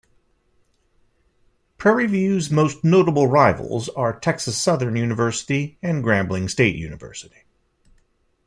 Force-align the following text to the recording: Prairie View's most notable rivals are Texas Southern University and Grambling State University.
Prairie 1.77 2.07
View's 2.07 2.49
most 2.49 2.83
notable 2.83 3.27
rivals 3.27 3.87
are 3.89 4.19
Texas 4.19 4.59
Southern 4.59 4.95
University 4.95 5.77
and 5.83 6.03
Grambling 6.03 6.49
State 6.49 6.75
University. 6.75 7.43